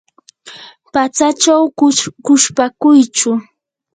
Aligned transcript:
patsachaw 0.93 1.63
quchpakuychu. 2.23 3.31